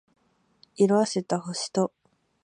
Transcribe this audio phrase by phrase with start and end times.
[0.77, 1.93] 色褪せた星と